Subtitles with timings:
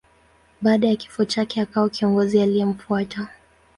[0.61, 3.27] Baada ya kifo chake akawa kiongozi aliyemfuata.